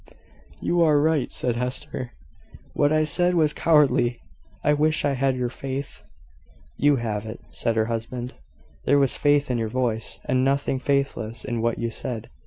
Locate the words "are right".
0.81-1.29